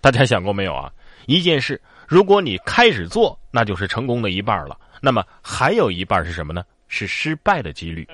[0.00, 0.90] 大家想过没有啊？
[1.26, 4.76] 一件事，如果你开始做，那就是成功的一半了。
[5.00, 6.64] 那么还有一半是什么呢？
[6.88, 8.08] 是失败的几率。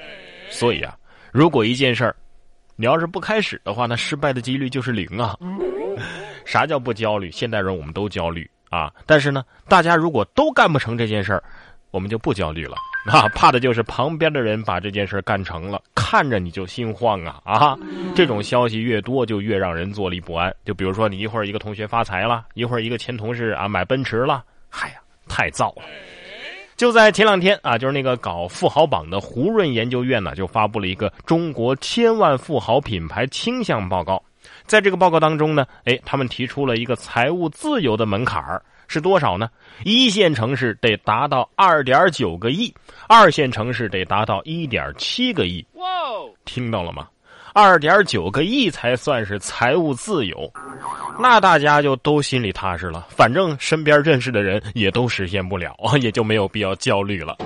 [0.51, 0.97] 所以啊，
[1.33, 2.15] 如果一件事儿，
[2.75, 5.37] 你要是不开始的话，那失败的几率就是零啊。
[6.45, 7.31] 啥叫不焦虑？
[7.31, 8.93] 现代人我们都焦虑啊。
[9.07, 11.43] 但是呢，大家如果都干不成这件事儿，
[11.91, 12.77] 我们就不焦虑了
[13.07, 13.29] 啊。
[13.31, 17.77] 怕的就是旁边的人把这件事干成了，看着你就心慌啊啊！
[18.15, 20.55] 这种消息越多，就越让人坐立不安。
[20.65, 24.95] 就比如说，你一会儿一个同学发财了，一会儿一个前同事啊买奔驰了，嗨呀，
[25.29, 25.83] 太燥了。
[26.77, 34.23] 就在前两天啊， 就是那个搞富豪榜的胡润研究院呢，就发布了一个中国千万富豪品牌倾向报告。
[34.65, 39.49] 在这个报告当中呢，哎，他们提出了一个财务自由的门槛儿是多少呢？
[39.85, 42.73] 一线城市得达到二点九个亿，
[43.09, 45.65] 二线城市得达到一点七个亿。
[45.75, 45.85] 哇，
[46.45, 47.09] 听到了吗？
[47.53, 50.53] 二点九个亿才算是财务自由，
[51.19, 53.07] 那大家就都心里踏实了。
[53.09, 57.37] 反正身边认识的人也都实现不了，也就没有必要焦虑了。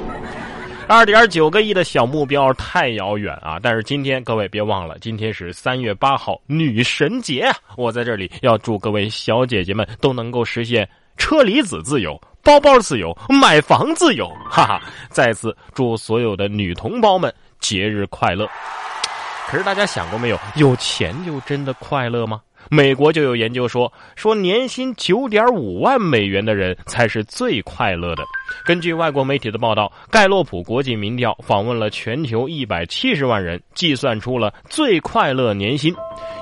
[0.88, 3.60] 二点九个亿的小目标太遥远啊！
[3.62, 7.56] 但是今天各位别忘了，今天是三月八号女神节啊！
[7.76, 10.88] 我在这里要祝各位小姐姐们都能够实现
[11.20, 14.80] 车厘子自由、包包自由、买房自由， 哈哈！
[15.10, 18.48] 再次祝所有的女同胞们节日快乐。
[19.46, 22.40] 可是大家想过没有，有钱就真的快乐吗？
[22.68, 28.24] 美国就有研究说，说年薪九点五万美元的人才是最快乐的。
[28.64, 35.94] 根据外国媒体的报道，盖洛普国际民调访问了全球一百七十万人，计算出了最快乐年薪。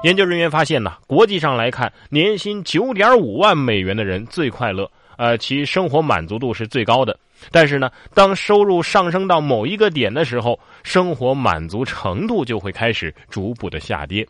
[0.02, 7.18] 研究人员发现呢，国际上来看，年薪九点五万美元的人最快乐，呃，其生活满足度是最高的。
[7.52, 14.26] 但是呢，当收入上升到某一个点的时候，生活满足程度就会开始逐步的下跌。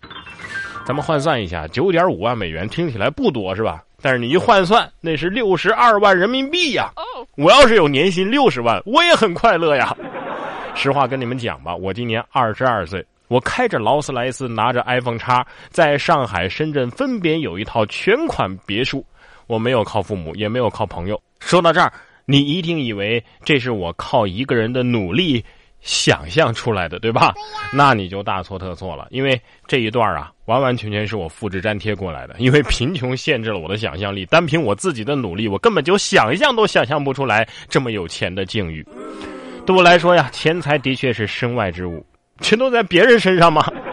[0.87, 3.83] 咱们换算一下，九点五万美元听起来不多是吧？
[4.01, 6.91] 但是你一换算，那是六十二万人民币呀！
[7.37, 9.95] 我要是有年薪六十万，我也很快乐呀。
[10.75, 19.05] 实话跟你们讲吧，我今年二十二岁，我开着劳斯莱斯，拿着 iPhone 叉，在上海、深圳分别有一套全款别墅。
[19.47, 21.21] 我没有靠父母，也没有靠朋友。
[21.41, 21.93] 说到这儿。
[22.31, 25.43] 你一定以为这是我靠一个人的努力
[25.81, 27.33] 想象出来的，对吧？
[27.73, 32.35] 那你就大错特错了，因为这一段啊，完完全全是我复制粘贴过来的。
[32.39, 38.87] 因为贫穷限制了我的想象力，单凭我自己的努力，我根本就想象都想象不出来这么有钱的境遇。
[39.65, 42.05] 对我来说呀，钱财的确是身外之物，
[42.41, 43.65] 全都在别人身上吗？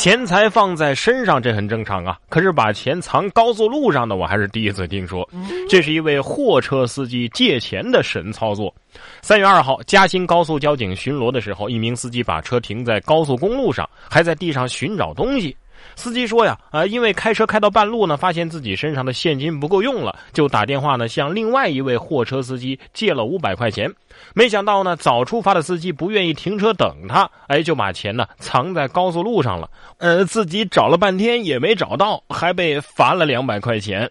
[0.00, 2.18] 钱财放在身上，这很正常啊。
[2.30, 5.28] 可是把钱藏高速路上的，我还是第一次听说。
[5.68, 8.74] 这是一位货车司机借钱的神操作。
[9.20, 15.54] 三月二号，嘉兴高速交警巡逻的时候，一名司机把车停在高速公路上，还在地上寻找东西。
[15.96, 23.92] 司机说呀，啊，因为开车开到半路呢，发现自己身上的现金不够用了，就打电话呢向另外一位货车司机借了五百块钱。
[24.34, 29.68] 没想到呢，早出发的司机不愿意停车等他，哎，就把钱呢藏在高速路上了。
[29.98, 34.10] 呃，自己找了半天也没找到，还被罚了两百块钱。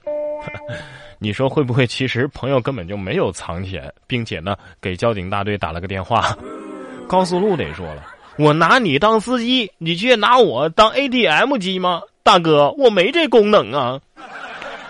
[1.22, 1.86] 你说会不会？
[1.86, 6.38] 其实朋友根本就没有藏钱，并且呢给交警大队打了个电话。
[7.08, 8.04] 高速路得说了。
[8.40, 12.02] 我拿你当司机，你却拿我当 ATM 机吗？
[12.24, 14.00] 大哥，我没这功能啊！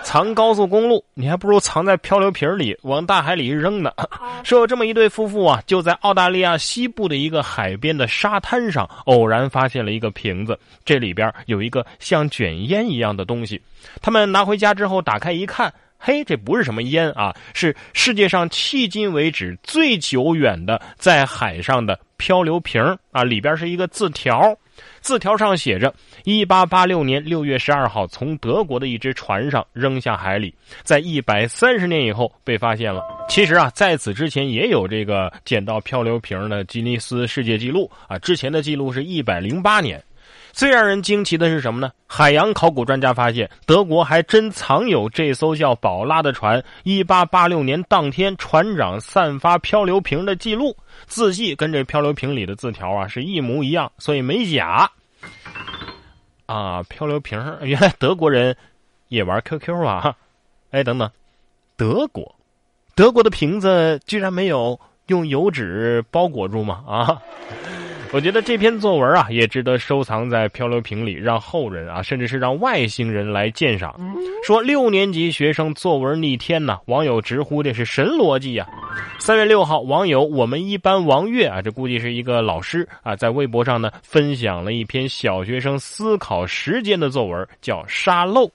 [0.03, 3.91] 藏高速公路，你还不如藏在漂流瓶里，往大海里一扔呢。
[4.43, 10.55] 说有这么一对夫妇啊，就在澳大利亚西部的一个海边的沙滩上，偶然发现了一个瓶子，
[10.85, 13.59] 这里边有一个像卷烟一样的东西。
[13.99, 15.73] 他们拿回家之后，打开一看。
[15.99, 23.23] 嘿，这不是什么烟啊，是世界上迄今为止最久远的在海上的漂流瓶啊！
[23.23, 24.57] 里边是一个字条，
[25.01, 25.93] 字条上写着：
[26.23, 33.03] 一八八六年六月十二号从德国的一只船上扔下海里，在一百三十年以后被发现了。
[33.27, 40.01] 其实啊，在此之前也有这个捡到漂流瓶的吉尼斯世界纪录啊，之前的记录是一百零八年。
[40.51, 41.91] 最让人惊奇的是什么呢？
[42.07, 46.63] 海洋考古专家发现，德国还真藏有这艘叫“宝拉”的船。
[46.83, 50.75] 一八八六年当天，船长散发漂流瓶的记录，
[51.05, 54.89] 字迹跟这漂流瓶里的字条啊是一模一样，所以没假。
[56.45, 58.55] 啊，漂流瓶，原来德国人
[59.09, 60.15] 也玩 QQ 啊！
[60.71, 61.09] 哎，等等，
[61.77, 62.35] 德国，
[62.95, 66.83] 德国的瓶子居然没有用油纸包裹住吗？
[66.87, 67.21] 啊！
[68.11, 73.95] 我觉得这篇作文啊，也值得收藏在漂流瓶里，让后人啊，甚至是让外星人来鉴赏。
[74.43, 78.67] 说六年级学生作文逆天呢，网友直呼这是神逻辑呀。
[79.19, 88.45] 三月六号，网友我们一班王月啊，这估计是一个老师啊，在微博上呢分享了一篇小学生思考时间的作文，叫《沙漏》。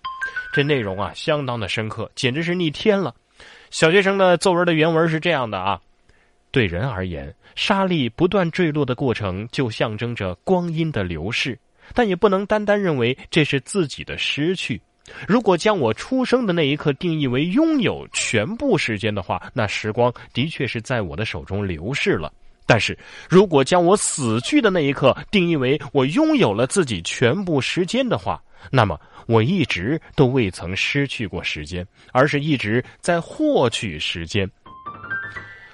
[0.52, 3.14] 这内容啊，相当的深刻，简直是逆天了。
[3.70, 5.80] 小学生的作文的原文是这样的啊：
[6.54, 11.58] 对人而言，沙粒不断坠落的过程就象征着光阴的流逝，
[11.92, 14.80] 但也不能单单认为这是自己的失去。
[15.26, 22.32] 如果将我出生的那一刻定义为拥有全部时间的话，那时光的确是在我的手中流逝了。
[22.66, 22.96] 但是
[23.28, 28.40] 如果将我死去的那一刻定义为我拥有了自己全部时间的话，
[28.70, 28.96] 那么
[29.26, 34.48] 我一直都未曾失去过时间，而是一直在获取时间。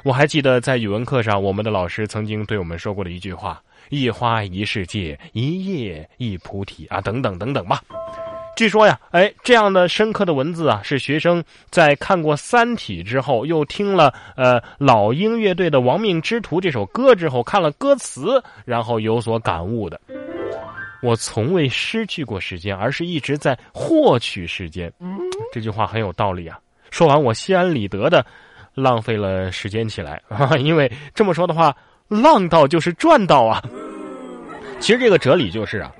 [0.02, 7.82] 我还记得在语文课上，我们的老师曾经对我们说过的一句话：“一花一世界，一叶一菩提啊，等等等等吧。”
[8.56, 20.00] 据说呀，哎，这样的深刻的文字啊，是学生在看过《三体》之后，又听了呃老鹰乐队的《亡命之徒》这首歌之后，看了歌词，然后有所感悟的。
[21.02, 24.92] 我从未失去过时间，而是一直在获取时间。
[25.52, 26.58] 这句话很有道理啊！
[26.90, 28.24] 说完，我心安理得的
[28.74, 30.20] 浪费了时间起来，
[30.58, 31.74] 因为这么说的话，
[32.08, 33.62] 浪到就是赚到啊。
[34.78, 35.92] 其实这个哲理就是啊。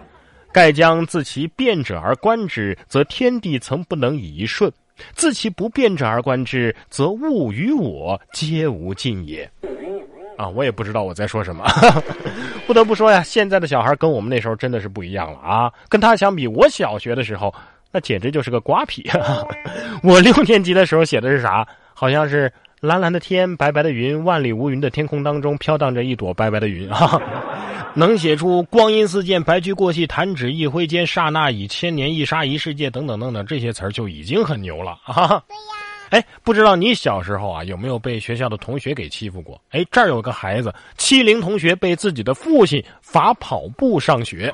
[0.52, 4.69] 盖将自其变者而观之，则天地曾不能以一瞬；
[5.14, 9.49] 自其不变者而观之，则物与我皆无尽也。
[10.37, 11.64] 啊，我也不知道我在说什么。
[12.67, 15.72] 不得不说呀，现在的小孩跟我们那时候真的是不一样了啊！
[15.88, 17.55] 跟他相比，我小学的时候
[17.93, 19.08] 那简直就是个瓜皮。
[20.02, 21.64] 我六年级的时候写的是啥？
[22.00, 22.50] 好像是
[22.81, 27.20] 蓝蓝的天，白白的云，万里无云的天空当中飘荡着一朵白白的云啊。
[27.93, 35.26] 能写出“光阴似箭，白驹过隙，弹指一挥间，刹那已千年，一沙一世界”等等等等这些词儿就已经很牛了 啊！
[35.26, 35.43] 对呀，
[36.08, 39.61] 哎，不知道你小时候啊有没有被学校的同学给欺负过？
[39.73, 44.50] 哎，这儿有个孩子，欺凌同学，被自己的父亲罚跑步上学。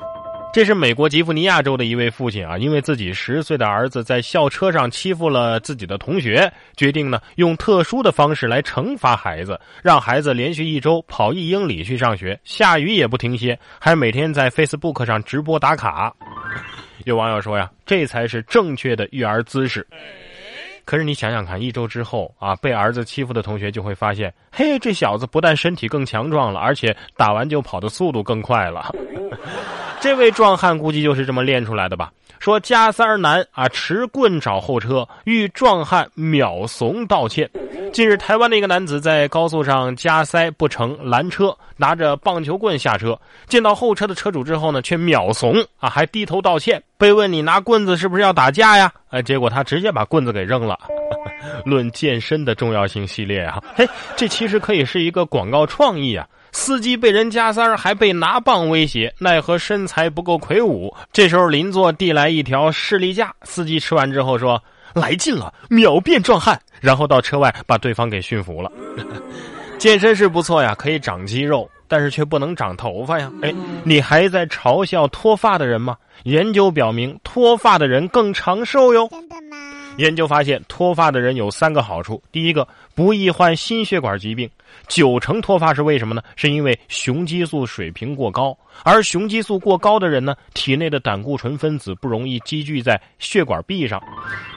[0.57, 16.11] 这是美国吉弗尼亚州的一位父亲啊，因为自己十岁的儿子在校车上欺负了自己的同学，决定呢用特殊的方式来惩罚孩子，让孩子连续一周跑一英里去上学，下雨也不停歇，还每天在 Facebook 上直播打卡。
[17.05, 19.85] 有网友说呀，这才是正确的育儿姿势。
[20.85, 28.91] 可是你想想看，一周之后啊，被儿子欺负的同学就会发现，嘿，这小子不但身体更强壮了，而且打完就跑的速度更快了。
[29.99, 32.11] 这位壮汉估计就是这么练出来的吧？
[32.39, 37.49] 说加塞儿男啊，持棍找后车，遇壮汉秒怂道歉。
[37.91, 46.81] 近日，台湾的一个男子在高速上加塞不成拦车，拿着棒球棍下车，见到后车的车主之后呢，却秒怂啊，还低头道歉。
[46.97, 48.91] 被问你拿棍子是不是要打架呀？
[49.09, 50.77] 哎，结果他直接把棍子给扔了。
[51.65, 56.27] 论健身的重要性系列啊，嘿，这其实可以是一个广告创意啊。
[56.57, 60.91] 司机被人加塞儿，还被拿棒威胁，奈何身材不够魁梧。
[61.13, 64.61] 这时候邻座递来一条士力架，司机吃完之后说
[64.91, 68.71] ：“来劲了，秒变壮汉。”然后到车外把对方给驯服了。
[69.77, 73.31] 健身是不错呀，可以长肌肉，但是却不能长头发呀。
[73.43, 73.53] 哎，
[73.83, 75.95] 你还在嘲笑脱发的人吗？
[76.23, 79.07] 研究表明，脱发的人更长寿哟。
[79.97, 82.21] 研究发现，脱发的人有三个好处。
[82.31, 84.49] 第一个，不易患心血管疾病。
[84.87, 86.21] 九成脱发是为什么呢？
[86.35, 88.57] 是因为雄激素水平过高。
[88.83, 94.01] 而雄激素过高的人呢，体内的胆固醇分子不容易积聚在血管壁上。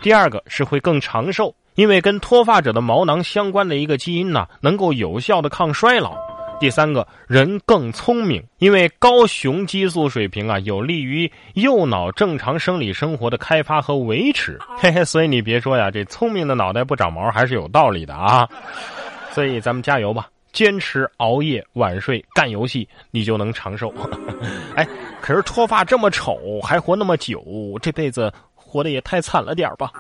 [0.03, 6.30] 第二个是会更长寿，因为跟脱发者的毛囊相关的一个基因呢，能够有效的抗衰老。
[6.61, 14.59] 第三个人更聪明，因为高雄激素水平啊，有利于右脑正常生理生活的开发和维持。
[14.77, 18.47] 嘿 嘿，所以你别说呀，这聪明的脑袋不长毛还是有道理的啊。
[19.33, 23.91] 所以咱们加油吧，坚持熬夜、晚睡、干游戏，你就能长寿。
[24.77, 24.87] 哎，
[25.23, 27.43] 可是脱发这么丑还活那么久，
[27.81, 29.91] 这辈子活得也太惨了点吧？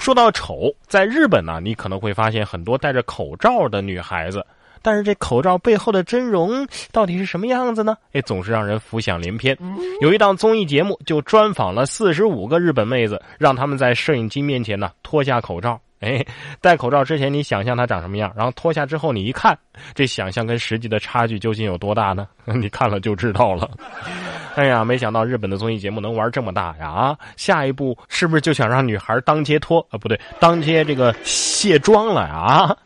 [0.00, 4.42] 说到丑，在日本呢，你可能会发现很多戴着口罩的女孩子。
[4.84, 7.96] 但是这口罩背后的真容到底是什么样子呢？
[8.12, 9.56] 哎，总是让人浮想联翩。
[10.02, 15.80] 有一档综艺节目就专访了四十五个日本妹子，让他们在摄影机面前呢脱下口罩。
[16.04, 16.24] 哎，
[16.60, 19.58] 戴口罩之前你想象它长什么样，然后脱下之后你一看，
[19.94, 22.28] 这想象跟实际的差距究竟有多大呢？
[22.44, 23.70] 你看了就知道了。
[24.54, 26.88] 哎呀，没想到日本的综艺节目能玩这么大呀！
[26.88, 29.98] 啊，下一步是不是就想让女孩当街脱啊？
[29.98, 32.76] 不对，当街这个卸妆了啊？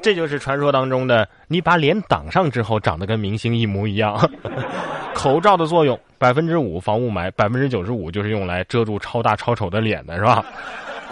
[0.00, 4.18] 这就是传说当中的，你把脸挡上之后，长得跟明星一模一样。
[5.14, 10.42] 口罩的作用，百分之五防雾霾，百分之九十五就是用来遮住超大超丑的脸的，是吧？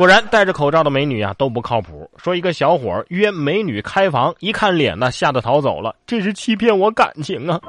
[0.00, 2.10] 果然，戴着口罩的美女啊都不靠谱。
[2.16, 5.94] 说一个小伙约美女开房，一看脸呢，吓得逃走了。
[6.06, 7.60] 这是欺骗我感情啊！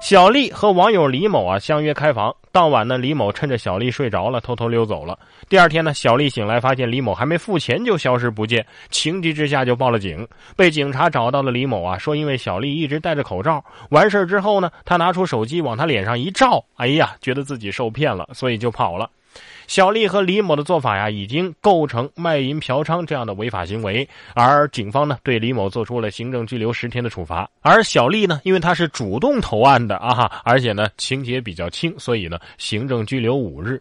[0.00, 5.16] 小丽和网友李某啊相约开房，当晚呢，李某趁着小丽睡着了，偷偷溜走了。
[5.48, 10.26] 第二天呢，小丽醒来发现李某还没付钱就消失不见，情急之下就报了警。
[10.56, 19.08] 被警察找到了李某啊，说因为小丽一直戴着口罩，完事之后呢，他拿出手机往他脸上一照，哎呀，觉得自己受骗了，所以就跑了。
[19.68, 27.48] 小丽和李某的做法呀，已经构成卖淫嫖娼这样的违法行为，而警方呢，对李某做出了行政拘留十天的处罚。
[27.60, 33.78] 而小丽呢，因为她是主动投案的啊，而且呢，情节比较轻，所以呢，行政拘留五日。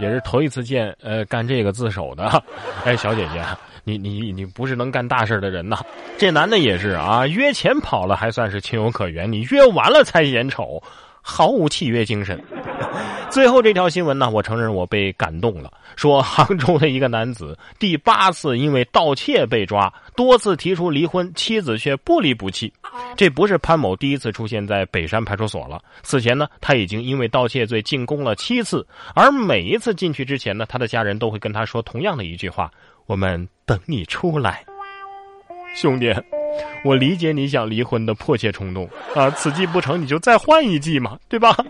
[0.00, 2.42] 也是头一次见，呃，干这个自首的。
[2.84, 3.40] 哎，小姐姐，
[3.84, 5.78] 你你你不是能干大事的人呐？
[6.18, 10.82] 这男的也是啊，约钱跑了还算是情有可原，你约完了才嫌丑，
[11.22, 12.38] 毫无契约精神。
[13.30, 15.72] 最后这条新闻呢，我承认我被感动了。
[15.96, 22.70] 说杭州的一个男子第八次因为盗窃被抓，多次提出离婚，妻子却不离不弃。
[23.16, 25.80] 这不是潘某第一次出现在北山派出所了。
[26.02, 32.70] 此前呢，他已经因为盗窃罪进宫了七次，而每一次进去之前呢，他的家人都会跟他说同样的一句话
[33.06, 34.62] ：“我们等你出来，
[35.74, 36.12] 兄弟。”
[36.84, 39.30] 我理解你想离婚的迫切冲动啊！
[39.30, 41.56] 此计不成，你就再换一计嘛，对吧？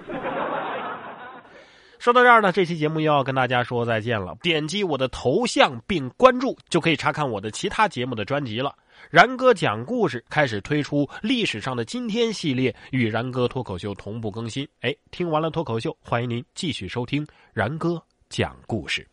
[1.99, 4.37] 说到这儿呢，这期节目又要跟大家说再见了。
[4.43, 8.75] 点击我的头像并关注，就可以查看我的其他节目的专辑了。
[9.09, 14.67] 然哥讲故事开始推出历史上的今天系列，与然哥脱口秀同步更新。
[14.81, 19.12] 哎，听完了脱口秀，欢迎您继续收听然哥讲故事。